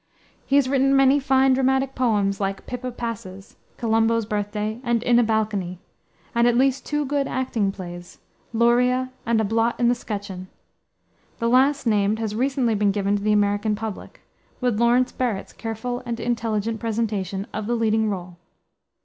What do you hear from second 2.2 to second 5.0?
like Pippa Passes, Colombo's Birthday,